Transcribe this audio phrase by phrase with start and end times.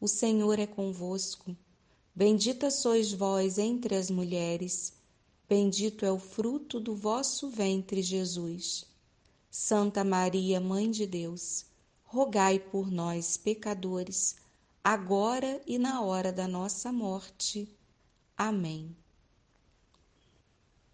[0.00, 1.56] o Senhor é convosco.
[2.14, 4.92] Bendita sois vós entre as mulheres,
[5.48, 8.84] bendito é o fruto do vosso ventre, Jesus.
[9.50, 11.64] Santa Maria, Mãe de Deus,
[12.04, 14.36] rogai por nós, pecadores,
[14.82, 17.68] agora e na hora da nossa morte.
[18.36, 18.96] Amém.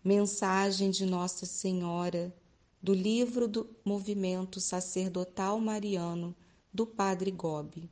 [0.02, 2.34] Mensagem de Nossa Senhora
[2.82, 6.36] do livro do Movimento Sacerdotal Mariano
[6.72, 7.90] do Padre Gobi.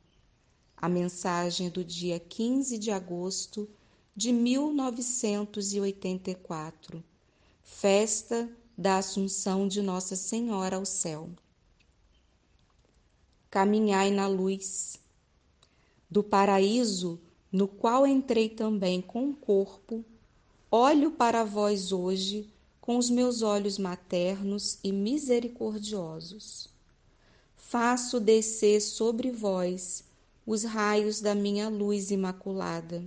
[0.77, 3.67] A mensagem do dia 15 de agosto
[4.15, 7.03] de 1984,
[7.63, 11.29] festa da Assunção de Nossa Senhora ao céu.
[13.49, 14.99] Caminhai na luz
[16.09, 17.19] do paraíso,
[17.51, 20.05] no qual entrei também com o corpo,
[20.69, 26.67] olho para vós hoje com os meus olhos maternos e misericordiosos.
[27.55, 30.03] Faço descer sobre vós
[30.45, 33.03] os raios da minha luz imaculada.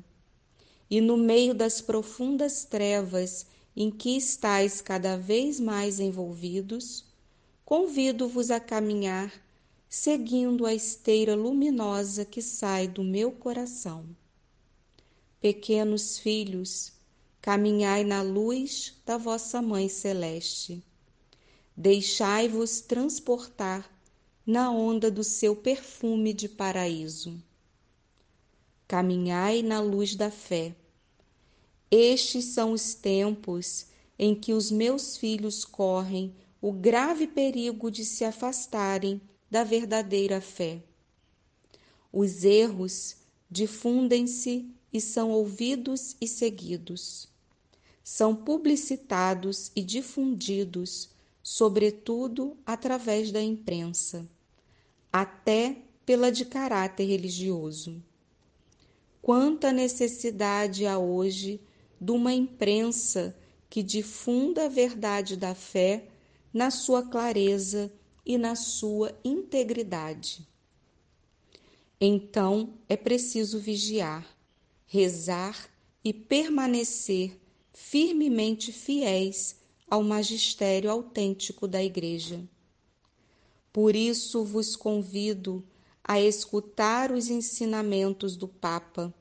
[0.91, 7.05] E no meio das profundas trevas em que estáis cada vez mais envolvidos,
[7.65, 9.33] convido-vos a caminhar
[9.89, 14.05] seguindo a esteira luminosa que sai do meu coração.
[15.41, 16.93] Pequenos filhos,
[17.41, 20.83] caminhai na luz da vossa Mãe Celeste.
[21.77, 23.89] Deixai-vos transportar
[24.47, 27.43] na onda do seu perfume de paraíso.
[28.87, 30.75] Caminhai na luz da fé.
[31.91, 33.87] Estes são os tempos
[34.19, 40.83] em que os meus filhos correm o grave perigo de se afastarem da verdadeira fé.
[42.13, 43.17] Os erros
[43.51, 47.29] difundem-se e são ouvidos e seguidos
[48.09, 51.11] são publicitados e difundidos,
[51.43, 54.25] sobretudo através da imprensa,
[55.19, 58.03] até pela de caráter religioso.
[59.23, 61.59] Quanta necessidade há hoje
[61.99, 63.35] de uma imprensa
[63.71, 66.09] que difunda a verdade da fé
[66.53, 67.91] na sua clareza
[68.27, 70.47] e na sua integridade.
[71.99, 74.27] Então é preciso vigiar,
[74.87, 75.71] rezar
[76.05, 77.41] e permanecer
[77.73, 79.57] firmemente fiéis
[79.89, 82.47] ao magistério autêntico da Igreja.
[83.77, 85.63] Por isso vos convido
[86.03, 89.13] a escutar os ensinamentos do Papa,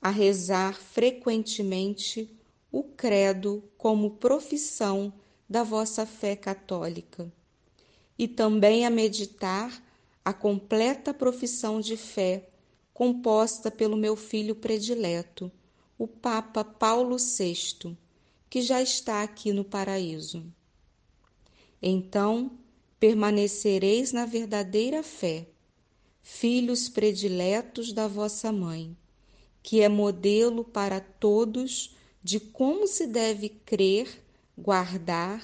[0.00, 2.32] a rezar frequentemente
[2.70, 5.12] o Credo como profissão
[5.48, 7.32] da vossa fé católica,
[8.16, 9.82] e também a meditar
[10.24, 12.48] a completa profissão de fé
[12.94, 15.50] composta pelo meu filho predileto
[15.98, 17.96] o Papa Paulo VI,
[18.48, 20.46] que já está aqui no paraíso.
[21.82, 22.59] Então
[23.00, 25.48] permanecereis na verdadeira fé,
[26.20, 28.94] filhos prediletos da vossa mãe,
[29.62, 34.22] que é modelo para todos de como se deve crer,
[34.56, 35.42] guardar,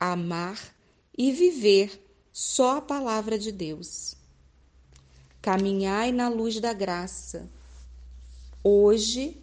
[0.00, 0.74] amar
[1.16, 4.16] e viver só a palavra de Deus.
[5.42, 7.50] Caminhai na luz da graça.
[8.62, 9.36] Hoje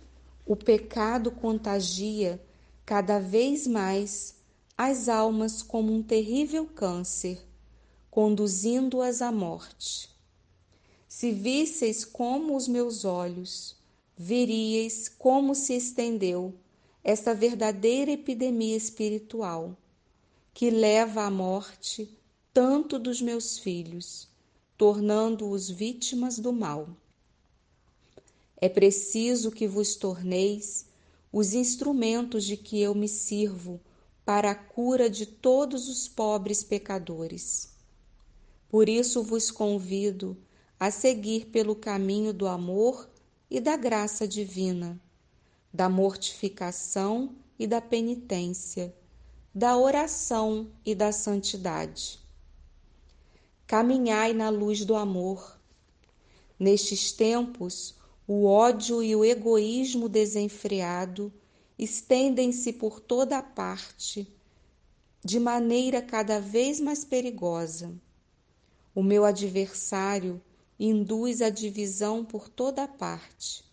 [0.47, 2.43] o pecado contagia
[2.83, 4.35] cada vez mais
[4.75, 7.39] as almas como um terrível câncer,
[8.11, 10.09] conduzindo-as à morte.
[11.07, 13.77] Se visseis como os meus olhos,
[14.17, 16.53] veríeis como se estendeu
[17.01, 19.77] esta verdadeira epidemia espiritual,
[20.53, 22.09] que leva à morte
[22.53, 24.28] tanto dos meus filhos,
[24.78, 26.89] tornando-os vítimas do mal.
[28.57, 30.85] É preciso que vos torneis
[31.31, 33.79] os instrumentos de que eu me sirvo
[34.25, 37.72] para a cura de todos os pobres pecadores.
[38.72, 40.38] Por isso vos convido
[40.79, 43.09] a seguir pelo caminho do amor
[43.50, 44.97] e da graça divina,
[45.73, 48.96] da mortificação e da penitência,
[49.53, 52.18] da oração e da santidade.
[53.68, 55.59] Caminhai na luz do amor.
[56.58, 57.94] Nestes tempos,
[58.26, 61.29] o ódio e o egoísmo desenfreado
[61.78, 64.34] estendem-se por toda a parte,
[65.22, 67.94] de maneira cada vez mais perigosa.
[68.93, 70.41] O meu adversário
[70.78, 73.64] induz a divisão por toda parte,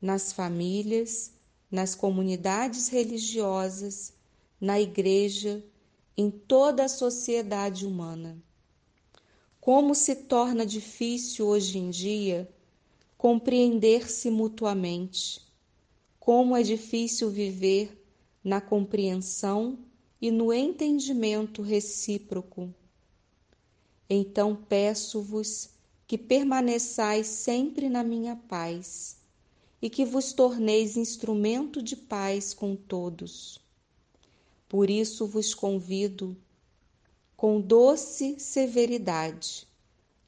[0.00, 1.32] nas famílias,
[1.70, 4.14] nas comunidades religiosas,
[4.58, 5.62] na igreja,
[6.16, 8.42] em toda a sociedade humana.
[9.60, 12.48] Como se torna difícil hoje em dia
[13.18, 15.40] compreender-se mutuamente,
[16.18, 18.02] como é difícil viver
[18.42, 19.78] na compreensão
[20.20, 22.72] e no entendimento recíproco.
[24.08, 25.70] Então peço-vos
[26.06, 29.16] que permaneçais sempre na minha paz
[29.82, 33.60] e que vos torneis instrumento de paz com todos.
[34.68, 36.36] Por isso vos convido,
[37.36, 39.66] com doce severidade,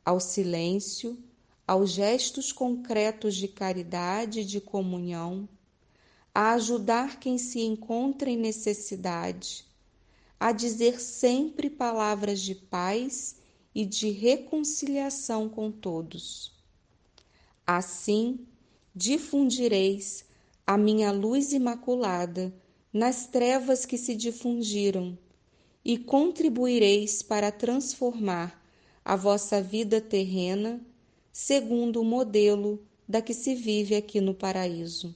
[0.04, 1.18] ao silêncio,
[1.66, 5.48] aos gestos concretos de caridade e de comunhão,
[6.34, 9.64] a ajudar quem se encontra em necessidade,
[10.38, 13.37] a dizer sempre palavras de paz
[13.74, 16.52] e de reconciliação com todos.
[17.66, 18.46] Assim,
[18.94, 20.24] difundireis
[20.66, 22.52] a minha luz imaculada
[22.92, 25.16] nas trevas que se difundiram
[25.84, 28.62] e contribuireis para transformar
[29.04, 30.80] a vossa vida terrena
[31.32, 35.14] segundo o modelo da que se vive aqui no paraíso,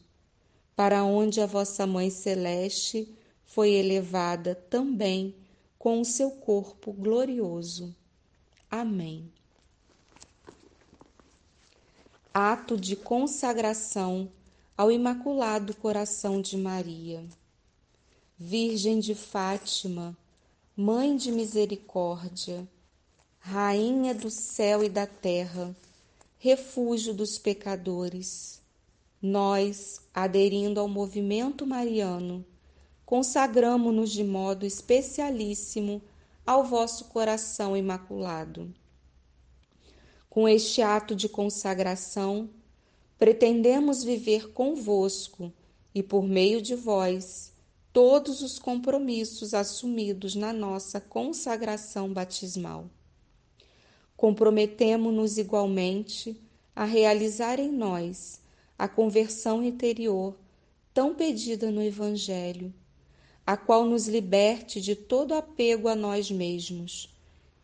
[0.75, 3.13] para onde a vossa Mãe Celeste
[3.45, 5.35] foi elevada também
[5.79, 7.95] com o seu corpo glorioso.
[8.75, 9.31] Amém.
[12.33, 14.31] Ato de consagração
[14.75, 17.23] ao Imaculado Coração de Maria.
[18.39, 20.17] Virgem de Fátima,
[20.75, 22.67] Mãe de Misericórdia,
[23.39, 25.77] Rainha do céu e da terra,
[26.39, 28.63] refúgio dos pecadores,
[29.21, 32.43] nós, aderindo ao movimento mariano,
[33.05, 36.01] consagramo-nos de modo especialíssimo
[36.47, 38.73] ao vosso coração imaculado.
[40.29, 42.49] Com este ato de consagração,
[43.19, 45.53] pretendemos viver convosco
[45.95, 47.53] e por meio de vós
[47.93, 52.91] todos os compromissos assumidos na nossa consagração batismal.
[54.17, 56.41] Comprometemo-nos igualmente
[56.75, 58.41] a realizar em nós
[58.79, 60.35] a conversão interior
[60.95, 62.73] tão pedida no Evangelho
[63.47, 67.13] a qual nos liberte de todo apego a nós mesmos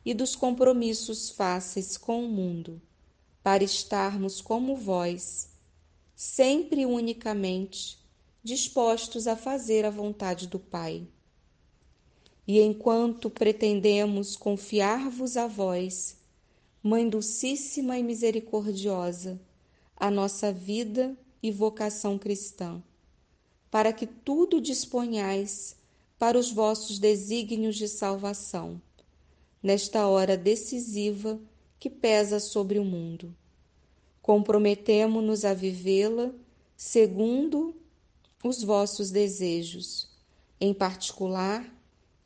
[0.05, 2.81] e dos compromissos fáceis com o mundo,
[3.43, 5.51] para estarmos como vós,
[6.15, 7.99] sempre e unicamente
[8.43, 11.07] dispostos a fazer a vontade do Pai.
[12.47, 16.17] E enquanto pretendemos confiar-vos a vós,
[16.83, 19.39] Mãe Dulcíssima e Misericordiosa,
[19.95, 22.83] a nossa vida e vocação cristã,
[23.71, 25.77] para que tudo disponhais
[26.19, 28.81] para os vossos desígnios de salvação,
[29.63, 31.39] nesta hora decisiva
[31.79, 33.35] que pesa sobre o mundo.
[34.23, 36.33] Comprometemo-nos a vivê-la
[36.77, 37.75] segundo
[38.43, 40.09] os vossos desejos,
[40.61, 41.73] em particular,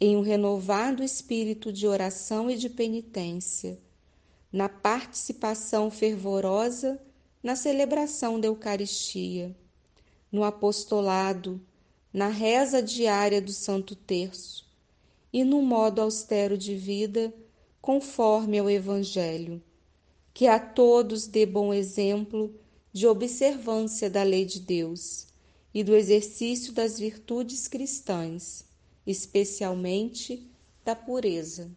[0.01, 3.79] em um renovado espírito de oração e de penitência,
[4.53, 7.01] na participação fervorosa
[7.43, 9.57] na celebração da Eucaristia
[10.33, 11.61] no apostolado,
[12.11, 14.67] na reza diária do Santo Terço
[15.31, 17.33] e no modo austero de vida
[17.81, 19.63] conforme ao Evangelho,
[20.33, 22.55] que a todos dê bom exemplo
[22.93, 25.27] de observância da lei de Deus
[25.75, 28.65] e do exercício das virtudes cristãs,
[29.07, 30.47] especialmente
[30.85, 31.71] da pureza.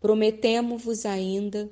[0.00, 1.70] Prometemo-vos ainda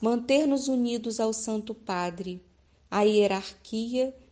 [0.00, 2.42] manter-nos unidos ao Santo Padre,
[2.90, 4.14] à hierarquia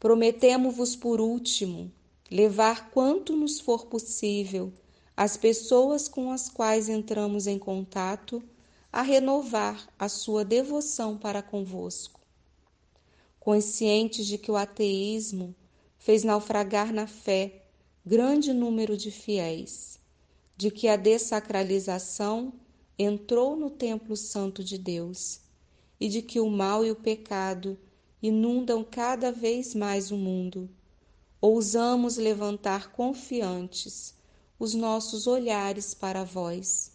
[0.00, 1.92] Prometemo-vos, por último,
[2.30, 4.72] levar quanto nos for possível
[5.14, 8.42] as pessoas com as quais entramos em contato
[8.90, 12.18] a renovar a sua devoção para convosco.
[13.38, 15.54] Conscientes de que o ateísmo
[15.98, 17.66] fez naufragar na fé
[18.04, 19.98] grande número de fiéis,
[20.56, 22.54] de que a dessacralização
[22.98, 25.42] entrou no templo santo de Deus
[26.00, 27.78] e de que o mal e o pecado
[28.22, 30.68] inundam cada vez mais o mundo.
[31.40, 34.14] Ousamos levantar confiantes
[34.58, 36.92] os nossos olhares para vós,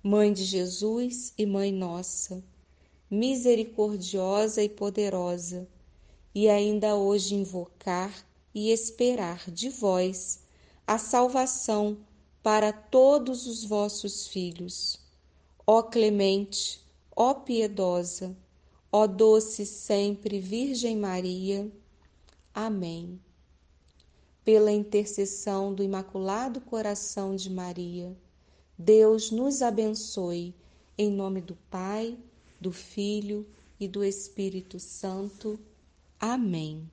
[0.00, 2.42] Mãe de Jesus e Mãe nossa,
[3.10, 5.68] misericordiosa e poderosa,
[6.34, 10.40] e ainda hoje invocar e esperar de vós
[10.86, 11.98] a salvação
[12.42, 14.98] para todos os vossos filhos.
[15.66, 16.80] Ó clemente,
[17.16, 18.36] ó piedosa,
[18.94, 21.72] ó doce sempre Virgem Maria.
[22.54, 23.18] Amém.
[24.44, 28.14] Pela intercessão do Imaculado Coração de Maria,
[28.76, 30.54] Deus nos abençoe,
[30.98, 32.18] em nome do Pai,
[32.60, 33.46] do Filho
[33.80, 35.58] e do Espírito Santo.
[36.20, 36.86] Amém.